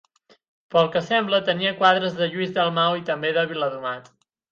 [0.75, 4.11] Pel que sembla, tenia quadres de Lluís Dalmau i també de Viladomat.